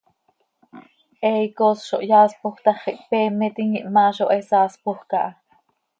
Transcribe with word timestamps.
He 1.25 1.29
icoos 1.49 1.79
zo 1.91 1.99
hyaaspoj 2.07 2.55
tax, 2.65 2.79
ihpeemetim, 2.93 3.71
ihmaa 3.81 4.11
zo 4.21 4.25
he 4.35 4.39
saaspoj 4.49 4.99
caha. 5.13 5.29